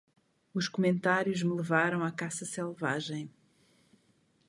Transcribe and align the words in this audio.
Os 0.51 0.67
comentários 0.67 1.43
me 1.43 1.53
levaram 1.53 2.03
a 2.03 2.11
caça 2.11 2.43
selvagem. 2.43 3.29